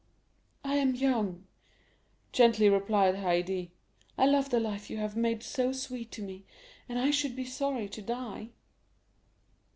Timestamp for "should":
7.11-7.35